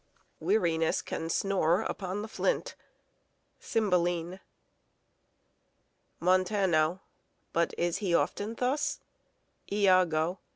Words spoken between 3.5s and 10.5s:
CYMBELINE. Montano. But is he often thus _Iago.